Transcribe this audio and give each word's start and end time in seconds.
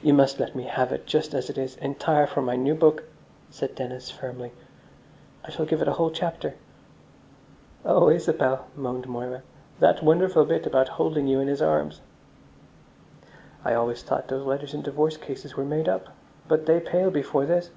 "You 0.00 0.14
must 0.14 0.40
let 0.40 0.56
me 0.56 0.62
have 0.62 0.90
it 0.90 1.04
just 1.04 1.34
as 1.34 1.50
it 1.50 1.58
is, 1.58 1.76
entire, 1.76 2.26
for 2.26 2.40
my 2.40 2.56
new 2.56 2.74
book," 2.74 3.02
said 3.50 3.74
Dennis 3.74 4.10
firmly. 4.10 4.52
"I 5.44 5.50
shall 5.50 5.66
give 5.66 5.82
it 5.82 5.88
a 5.88 5.92
whole 5.92 6.10
chapter." 6.10 6.54
"Oh, 7.84 8.08
Isabel," 8.08 8.68
moaned 8.74 9.06
Moira, 9.06 9.42
"that 9.80 10.02
wonderful 10.02 10.46
bit 10.46 10.64
about 10.64 10.88
holding 10.96 11.26
you 11.26 11.40
in 11.40 11.48
his 11.48 11.60
arms!" 11.60 12.00
"I 13.62 13.74
always 13.74 14.02
thought 14.02 14.28
those 14.28 14.46
letters 14.46 14.72
in 14.72 14.80
divorce 14.80 15.18
cases 15.18 15.56
were 15.58 15.64
made 15.66 15.90
up. 15.90 16.06
But 16.48 16.64
they 16.64 16.80
pale 16.80 17.10
before 17.10 17.44
this." 17.44 17.68